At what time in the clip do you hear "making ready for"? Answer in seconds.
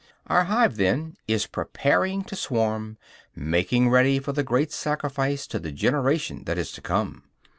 3.35-4.31